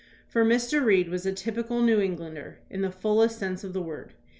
[0.27, 0.83] For Mr.
[0.83, 4.13] Reed was a typical New Englander in the fullest sense of the word.